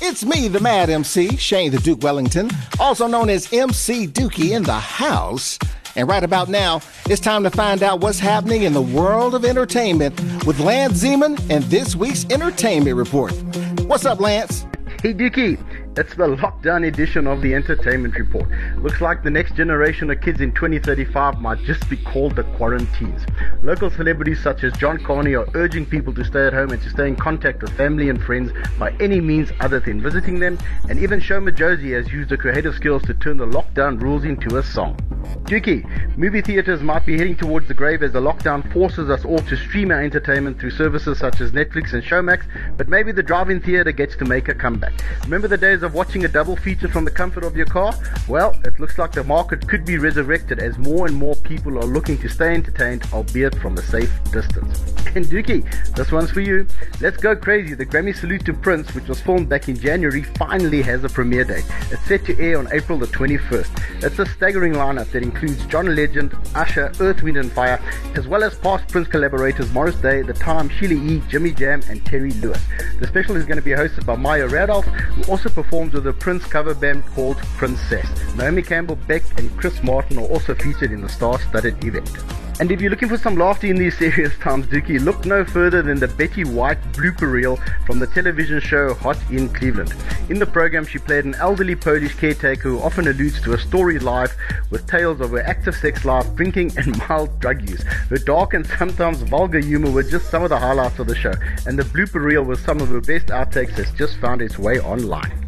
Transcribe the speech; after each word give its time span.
It's 0.00 0.24
me, 0.24 0.46
the 0.46 0.60
Mad 0.60 0.90
MC, 0.90 1.36
Shane 1.36 1.72
the 1.72 1.78
Duke 1.78 2.04
Wellington, 2.04 2.50
also 2.78 3.08
known 3.08 3.28
as 3.28 3.52
MC 3.52 4.06
Dookie 4.06 4.56
in 4.56 4.62
the 4.62 4.72
house. 4.72 5.58
And 5.96 6.08
right 6.08 6.22
about 6.22 6.48
now, 6.48 6.80
it's 7.06 7.20
time 7.20 7.42
to 7.42 7.50
find 7.50 7.82
out 7.82 8.00
what's 8.00 8.20
happening 8.20 8.62
in 8.62 8.72
the 8.72 8.82
world 8.82 9.34
of 9.34 9.44
entertainment 9.44 10.14
with 10.46 10.60
Lance 10.60 11.02
Zeman 11.02 11.38
and 11.50 11.64
this 11.64 11.96
week's 11.96 12.24
Entertainment 12.26 12.96
Report. 12.96 13.32
What's 13.86 14.04
up, 14.06 14.20
Lance? 14.20 14.66
Hey, 15.02 15.14
Dookie. 15.14 15.58
It's 15.98 16.14
the 16.14 16.28
lockdown 16.28 16.86
edition 16.86 17.26
of 17.26 17.42
the 17.42 17.54
Entertainment 17.54 18.14
Report. 18.14 18.48
Looks 18.76 19.00
like 19.00 19.24
the 19.24 19.30
next 19.30 19.56
generation 19.56 20.08
of 20.10 20.20
kids 20.20 20.40
in 20.40 20.52
2035 20.52 21.40
might 21.40 21.58
just 21.64 21.90
be 21.90 21.96
called 21.96 22.36
the 22.36 22.44
quarantines. 22.44 23.22
Local 23.62 23.90
celebrities 23.90 24.40
such 24.40 24.62
as 24.62 24.72
John 24.74 24.98
Carney 24.98 25.34
are 25.34 25.46
urging 25.54 25.84
people 25.84 26.14
to 26.14 26.24
stay 26.24 26.46
at 26.46 26.52
home 26.52 26.70
and 26.70 26.80
to 26.80 26.90
stay 26.90 27.08
in 27.08 27.16
contact 27.16 27.60
with 27.60 27.72
family 27.72 28.08
and 28.08 28.22
friends 28.22 28.52
by 28.78 28.92
any 29.00 29.20
means 29.20 29.50
other 29.58 29.80
than 29.80 30.00
visiting 30.00 30.38
them, 30.38 30.58
and 30.88 30.98
even 30.98 31.18
Sho 31.18 31.40
Madjozi 31.40 31.90
has 31.90 32.12
used 32.12 32.30
her 32.30 32.36
creative 32.36 32.76
skills 32.76 33.02
to 33.02 33.14
turn 33.14 33.36
the 33.36 33.46
lockdown 33.46 34.00
rules 34.00 34.24
into 34.24 34.58
a 34.58 34.62
song. 34.62 34.96
Dookie, 35.48 35.82
movie 36.18 36.42
theaters 36.42 36.82
might 36.82 37.06
be 37.06 37.16
heading 37.16 37.34
towards 37.34 37.68
the 37.68 37.72
grave 37.72 38.02
as 38.02 38.12
the 38.12 38.20
lockdown 38.20 38.70
forces 38.70 39.08
us 39.08 39.24
all 39.24 39.38
to 39.38 39.56
stream 39.56 39.90
our 39.90 40.02
entertainment 40.02 40.60
through 40.60 40.72
services 40.72 41.18
such 41.18 41.40
as 41.40 41.52
Netflix 41.52 41.94
and 41.94 42.02
Showmax, 42.02 42.44
but 42.76 42.86
maybe 42.86 43.12
the 43.12 43.22
drive-in 43.22 43.62
theater 43.62 43.90
gets 43.90 44.14
to 44.16 44.26
make 44.26 44.50
a 44.50 44.54
comeback. 44.54 44.92
Remember 45.24 45.48
the 45.48 45.56
days 45.56 45.82
of 45.82 45.94
watching 45.94 46.26
a 46.26 46.28
double 46.28 46.54
feature 46.54 46.86
from 46.86 47.06
the 47.06 47.10
comfort 47.10 47.44
of 47.44 47.56
your 47.56 47.64
car? 47.64 47.94
Well, 48.28 48.60
it 48.66 48.78
looks 48.78 48.98
like 48.98 49.12
the 49.12 49.24
market 49.24 49.66
could 49.66 49.86
be 49.86 49.96
resurrected 49.96 50.58
as 50.58 50.76
more 50.76 51.06
and 51.06 51.16
more 51.16 51.34
people 51.36 51.78
are 51.78 51.86
looking 51.86 52.18
to 52.18 52.28
stay 52.28 52.52
entertained, 52.52 53.08
albeit 53.14 53.54
from 53.54 53.78
a 53.78 53.82
safe 53.82 54.12
distance. 54.30 54.80
And 55.16 55.24
Dookie, 55.24 55.64
this 55.94 56.12
one's 56.12 56.30
for 56.30 56.42
you. 56.42 56.66
Let's 57.00 57.16
Go 57.16 57.34
Crazy, 57.34 57.74
the 57.74 57.86
Grammy 57.86 58.14
Salute 58.14 58.44
to 58.44 58.52
Prince, 58.52 58.94
which 58.94 59.08
was 59.08 59.22
filmed 59.22 59.48
back 59.48 59.70
in 59.70 59.78
January, 59.78 60.24
finally 60.24 60.82
has 60.82 61.04
a 61.04 61.08
premiere 61.08 61.44
date. 61.44 61.64
It's 61.90 62.02
set 62.02 62.26
to 62.26 62.38
air 62.38 62.58
on 62.58 62.68
April 62.70 62.98
the 62.98 63.06
21st. 63.06 64.04
It's 64.04 64.18
a 64.18 64.26
staggering 64.26 64.74
lineup 64.74 65.10
that 65.12 65.22
includes 65.22 65.37
John 65.68 65.94
Legend, 65.94 66.36
Usher, 66.54 66.92
Earth, 67.00 67.22
Wind 67.22 67.36
and 67.36 67.52
Fire, 67.52 67.80
as 68.16 68.26
well 68.26 68.42
as 68.42 68.56
past 68.56 68.88
Prince 68.88 69.08
collaborators 69.08 69.72
Morris 69.72 69.94
Day, 69.96 70.22
The 70.22 70.32
Time, 70.32 70.68
Sheila 70.68 70.94
E., 70.94 71.22
Jimmy 71.28 71.52
Jam, 71.52 71.82
and 71.88 72.04
Terry 72.04 72.32
Lewis. 72.32 72.62
The 72.98 73.06
special 73.06 73.36
is 73.36 73.44
going 73.44 73.58
to 73.58 73.62
be 73.62 73.70
hosted 73.70 74.04
by 74.04 74.16
Maya 74.16 74.48
Rudolph, 74.48 74.86
who 74.86 75.30
also 75.30 75.48
performed 75.48 75.92
with 75.92 76.06
a 76.06 76.12
Prince 76.12 76.44
cover 76.44 76.74
band 76.74 77.06
called 77.06 77.36
Princess. 77.56 78.06
Naomi 78.34 78.62
Campbell 78.62 78.96
Beck 78.96 79.22
and 79.38 79.56
Chris 79.56 79.82
Martin 79.82 80.18
are 80.18 80.26
also 80.26 80.54
featured 80.54 80.90
in 80.90 81.00
the 81.00 81.08
star-studded 81.08 81.84
event. 81.84 82.10
And 82.60 82.72
if 82.72 82.80
you're 82.80 82.90
looking 82.90 83.08
for 83.08 83.16
some 83.16 83.36
laughter 83.36 83.68
in 83.68 83.76
these 83.76 83.96
serious 83.98 84.36
times, 84.38 84.66
Dookie, 84.66 85.00
look 85.00 85.24
no 85.24 85.44
further 85.44 85.80
than 85.80 86.00
the 86.00 86.08
Betty 86.08 86.42
White 86.42 86.80
blooper 86.92 87.30
reel 87.30 87.56
from 87.86 88.00
the 88.00 88.06
television 88.08 88.60
show 88.60 88.94
Hot 88.94 89.16
in 89.30 89.48
Cleveland. 89.48 89.94
In 90.28 90.40
the 90.40 90.46
program, 90.46 90.84
she 90.84 90.98
played 90.98 91.24
an 91.24 91.36
elderly 91.36 91.76
Polish 91.76 92.16
caretaker 92.16 92.68
who 92.68 92.80
often 92.80 93.06
alludes 93.06 93.40
to 93.42 93.52
a 93.52 93.58
storied 93.58 94.02
life 94.02 94.36
with 94.70 94.88
tales 94.88 95.20
of 95.20 95.30
her 95.30 95.40
active 95.42 95.76
sex 95.76 96.04
life, 96.04 96.34
drinking, 96.34 96.76
and 96.76 96.98
mild 97.08 97.38
drug 97.38 97.68
use. 97.68 97.82
Her 98.10 98.18
dark 98.18 98.54
and 98.54 98.66
sometimes 98.66 99.22
vulgar 99.22 99.60
humor 99.60 99.92
were 99.92 100.02
just 100.02 100.28
some 100.28 100.42
of 100.42 100.48
the 100.48 100.58
highlights 100.58 100.98
of 100.98 101.06
the 101.06 101.14
show, 101.14 101.34
and 101.66 101.78
the 101.78 101.84
blooper 101.84 102.22
reel 102.24 102.42
with 102.42 102.58
some 102.58 102.80
of 102.80 102.88
her 102.88 103.00
best 103.00 103.26
outtakes 103.26 103.76
has 103.76 103.90
just 103.92 104.18
found 104.18 104.42
its 104.42 104.58
way 104.58 104.80
online. 104.80 105.47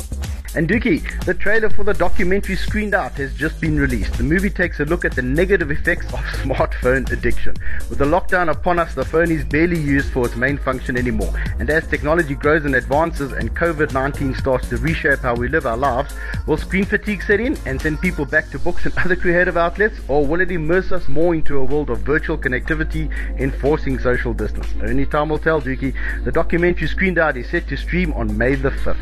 And 0.56 0.68
Dookie, 0.68 1.24
the 1.26 1.34
trailer 1.34 1.70
for 1.70 1.84
the 1.84 1.94
documentary 1.94 2.56
Screened 2.56 2.92
Out 2.92 3.12
has 3.12 3.32
just 3.34 3.60
been 3.60 3.78
released. 3.78 4.14
The 4.14 4.24
movie 4.24 4.50
takes 4.50 4.80
a 4.80 4.84
look 4.84 5.04
at 5.04 5.14
the 5.14 5.22
negative 5.22 5.70
effects 5.70 6.06
of 6.06 6.18
smartphone 6.42 7.08
addiction. 7.12 7.54
With 7.88 7.98
the 8.00 8.04
lockdown 8.04 8.50
upon 8.50 8.80
us, 8.80 8.92
the 8.92 9.04
phone 9.04 9.30
is 9.30 9.44
barely 9.44 9.78
used 9.78 10.12
for 10.12 10.26
its 10.26 10.34
main 10.34 10.58
function 10.58 10.96
anymore. 10.96 11.32
And 11.60 11.70
as 11.70 11.86
technology 11.86 12.34
grows 12.34 12.64
and 12.64 12.74
advances 12.74 13.30
and 13.30 13.54
COVID 13.54 13.92
19 13.92 14.34
starts 14.34 14.68
to 14.70 14.76
reshape 14.78 15.20
how 15.20 15.36
we 15.36 15.46
live 15.46 15.66
our 15.66 15.76
lives, 15.76 16.12
will 16.48 16.56
screen 16.56 16.84
fatigue 16.84 17.22
set 17.22 17.38
in 17.38 17.56
and 17.64 17.80
send 17.80 18.00
people 18.00 18.24
back 18.24 18.50
to 18.50 18.58
books 18.58 18.86
and 18.86 18.98
other 19.04 19.14
creative 19.14 19.56
outlets? 19.56 20.00
Or 20.08 20.26
will 20.26 20.40
it 20.40 20.50
immerse 20.50 20.90
us 20.90 21.06
more 21.06 21.32
into 21.32 21.58
a 21.58 21.64
world 21.64 21.90
of 21.90 22.00
virtual 22.00 22.36
connectivity, 22.36 23.08
enforcing 23.38 24.00
social 24.00 24.34
distance? 24.34 24.66
Only 24.82 25.06
time 25.06 25.28
will 25.28 25.38
tell, 25.38 25.62
Dookie. 25.62 25.94
The 26.24 26.32
documentary 26.32 26.88
Screened 26.88 27.18
Out 27.18 27.36
is 27.36 27.48
set 27.48 27.68
to 27.68 27.76
stream 27.76 28.12
on 28.14 28.36
May 28.36 28.56
the 28.56 28.70
5th. 28.70 28.96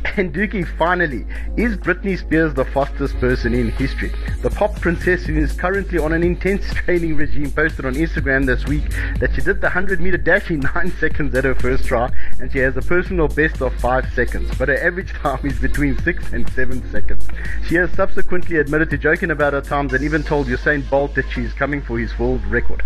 And 0.18 0.34
Dookie, 0.34 0.66
finally, 0.76 1.24
is 1.56 1.76
Britney 1.76 2.18
Spears 2.18 2.52
the 2.52 2.64
fastest 2.64 3.16
person 3.20 3.54
in 3.54 3.70
history? 3.70 4.12
The 4.42 4.50
pop 4.50 4.74
princess 4.80 5.24
who 5.24 5.36
is 5.36 5.52
currently 5.52 5.98
on 5.98 6.12
an 6.12 6.24
intense 6.24 6.64
training 6.74 7.16
regime 7.16 7.52
posted 7.52 7.84
on 7.84 7.94
Instagram 7.94 8.44
this 8.44 8.66
week 8.66 8.82
that 9.20 9.32
she 9.34 9.42
did 9.42 9.60
the 9.60 9.68
100 9.68 10.00
meter 10.00 10.16
dash 10.16 10.50
in 10.50 10.60
9 10.74 10.92
seconds 10.98 11.34
at 11.34 11.44
her 11.44 11.54
first 11.54 11.84
try 11.84 12.10
and 12.40 12.50
she 12.50 12.58
has 12.58 12.76
a 12.76 12.82
personal 12.82 13.28
best 13.28 13.60
of 13.60 13.72
5 13.74 14.12
seconds, 14.12 14.50
but 14.58 14.68
her 14.68 14.78
average 14.78 15.12
time 15.12 15.44
is 15.44 15.58
between 15.58 15.96
6 16.02 16.32
and 16.32 16.50
7 16.50 16.90
seconds. 16.90 17.26
She 17.68 17.76
has 17.76 17.90
subsequently 17.92 18.56
admitted 18.56 18.90
to 18.90 18.98
joking 18.98 19.30
about 19.30 19.52
her 19.52 19.60
times 19.60 19.92
and 19.92 20.02
even 20.02 20.24
told 20.24 20.48
Usain 20.48 20.88
Bolt 20.90 21.14
that 21.14 21.30
she 21.30 21.42
is 21.42 21.52
coming 21.52 21.80
for 21.80 21.98
his 21.98 22.18
world 22.18 22.44
record. 22.46 22.82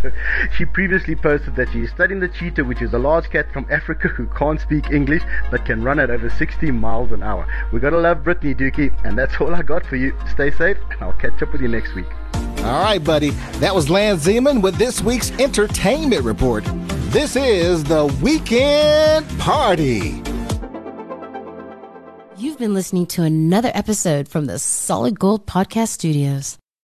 she 0.56 0.66
previously 0.66 1.16
posted 1.16 1.56
that 1.56 1.70
she 1.72 1.80
is 1.80 1.90
studying 1.90 2.20
the 2.20 2.28
cheetah, 2.28 2.64
which 2.64 2.82
is 2.82 2.92
a 2.92 2.98
large 2.98 3.30
cat 3.30 3.50
from 3.52 3.66
Africa 3.70 4.08
who 4.08 4.26
can't 4.26 4.60
speak 4.60 4.90
English 4.90 5.22
but 5.50 5.64
can 5.64 5.82
run 5.82 5.98
at 5.98 6.10
over 6.10 6.28
60 6.28 6.70
miles 6.70 7.01
miles 7.02 7.12
an 7.12 7.22
hour. 7.22 7.46
We 7.72 7.80
gotta 7.80 7.98
love 7.98 8.18
Britney 8.18 8.54
Dookie, 8.54 8.92
and 9.04 9.18
that's 9.18 9.34
all 9.40 9.54
I 9.54 9.62
got 9.62 9.84
for 9.86 9.96
you. 9.96 10.16
Stay 10.30 10.50
safe, 10.50 10.76
and 10.90 11.02
I'll 11.02 11.12
catch 11.12 11.42
up 11.42 11.52
with 11.52 11.60
you 11.60 11.68
next 11.68 11.94
week. 11.94 12.06
All 12.58 12.82
right, 12.84 13.02
buddy. 13.02 13.30
That 13.60 13.74
was 13.74 13.90
Lance 13.90 14.24
Zeman 14.26 14.62
with 14.62 14.76
this 14.76 15.02
week's 15.02 15.30
entertainment 15.32 16.24
report. 16.24 16.64
This 17.10 17.36
is 17.36 17.84
the 17.84 18.06
weekend 18.22 19.28
party. 19.38 20.22
You've 22.36 22.58
been 22.58 22.74
listening 22.74 23.06
to 23.06 23.22
another 23.22 23.70
episode 23.74 24.28
from 24.28 24.46
the 24.46 24.58
Solid 24.58 25.18
Gold 25.18 25.46
Podcast 25.46 25.88
Studios. 25.88 26.58